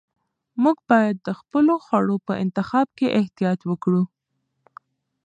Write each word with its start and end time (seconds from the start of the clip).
موږ 0.63 0.77
باید 0.89 1.15
د 1.27 1.29
خپلو 1.39 1.73
خوړو 1.85 2.15
په 2.27 2.33
انتخاب 2.43 2.87
کې 2.97 3.07
احتیاط 3.19 3.59
وکړو. 3.69 4.03